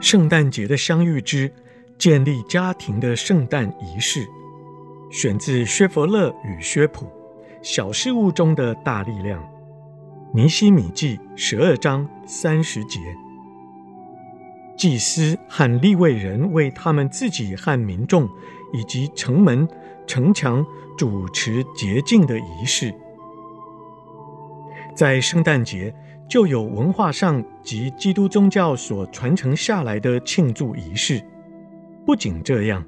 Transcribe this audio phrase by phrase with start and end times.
[0.00, 1.50] 圣诞节的相遇之
[1.98, 4.26] 建立家庭的圣诞仪式，
[5.10, 7.06] 选自薛佛勒与薛普
[7.62, 9.42] 《小事物中的大力量》，
[10.34, 13.00] 尼希米记十二章三十节。
[14.76, 18.28] 祭司和利未人为他们自己和民众
[18.74, 19.66] 以及城门、
[20.06, 20.64] 城墙
[20.98, 22.94] 主持洁净的仪式，
[24.94, 25.94] 在圣诞节。
[26.28, 31.22] 就有文化上及基督宗教所传承下来的庆祝仪式。
[32.04, 32.84] 不仅这样，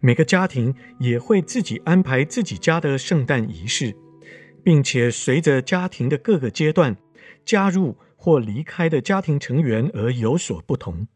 [0.00, 3.94] 每个家庭也会自己安排自己家的圣诞仪式，
[4.64, 6.96] 并且随着家庭的各个阶段，
[7.44, 11.06] 加入或离开的家庭成员而有所不同。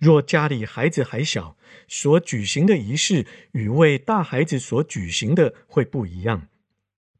[0.00, 6.48] 若家里孩子还小，所举行的仪式与为大孩子所举行的会不一样，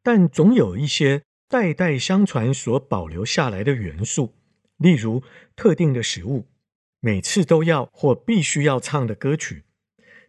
[0.02, 1.22] 但总有一些。
[1.48, 4.34] 代代相传所保留下来的元素，
[4.77, 5.22] 例如
[5.56, 6.46] 特定的食物，
[7.00, 9.64] 每次都要或必须要唱的歌曲，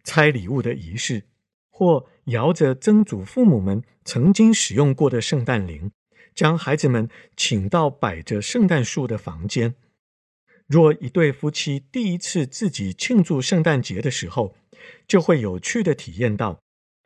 [0.02, 1.24] 拆礼物的仪式，
[1.68, 5.92] 或摇着曾祖父母们曾经使用过的圣诞铃，
[6.34, 9.74] 将孩子们请到摆着圣诞树的房间。
[10.66, 14.56] 若一对夫妻第一次自己庆祝圣诞节的时候，
[15.06, 16.60] 就会有趣的体验到。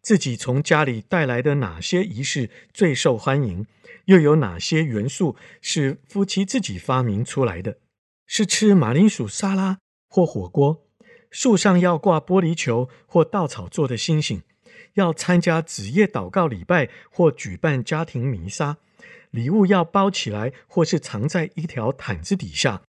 [0.05, 3.67] 自己从家里带来的哪些仪式最受欢迎？
[4.05, 7.79] 又有哪些元素是夫妻自己发明出来的？
[8.27, 9.79] 是吃马铃薯沙拉
[10.11, 10.87] 或火锅？
[11.31, 14.43] 树上要挂玻璃球或稻草做的星星？
[14.93, 18.77] 要参加子夜祷告礼拜或举办家庭弥撒？
[19.31, 22.83] 礼物要包起来或是藏在一条毯子底下？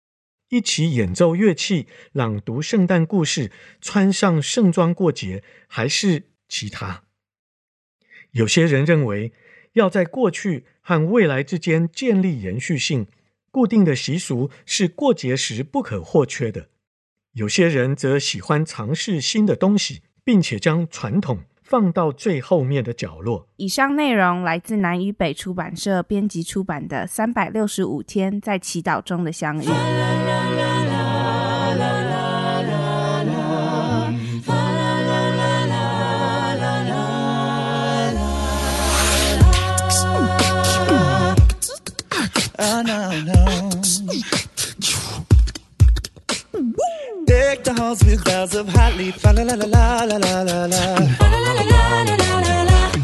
[0.50, 6.24] 一起演奏乐器、朗读圣诞故事、穿上盛装过节，还是？
[6.54, 7.02] 其他，
[8.30, 9.34] 有些人认为
[9.72, 13.08] 要在过去和未来之间建立延续性，
[13.50, 16.68] 固定的习俗是过节时不可或缺的。
[17.32, 23.50] 有些人则喜欢尝试新的东西，并且将传统放到最后面的角落。
[23.56, 29.66] 以上内容来自南与北出版社编辑出版的《三百六十五天在祈祷中的相遇》。
[42.66, 43.44] Oh, no, no.
[47.26, 50.44] Deck the halls with boughs of holly, fa La la la la la la la
[50.44, 50.82] la la.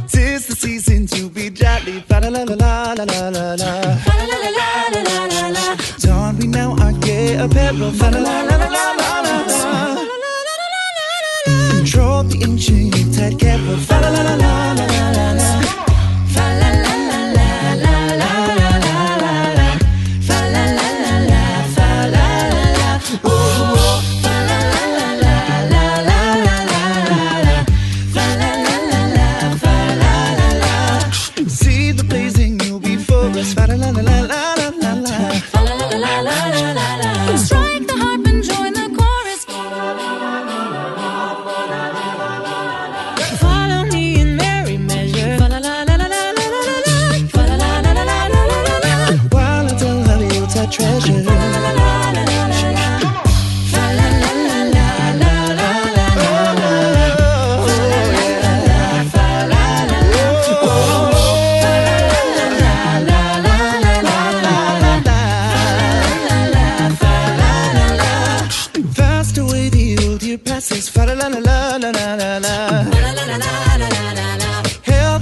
[0.07, 1.99] Tis the season to be jolly.
[2.07, 3.71] fa La la la la la la la la.
[5.99, 7.91] Don we now our gay apparel.
[7.99, 9.61] La la la la la la la la.
[11.71, 14.01] Control the ancient Yuletide capital.
[14.01, 15.28] La la la la la la la.